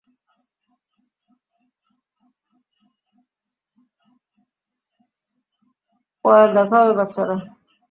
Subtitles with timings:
[6.25, 7.35] পরে দেখা হবে, বাচ্চারা।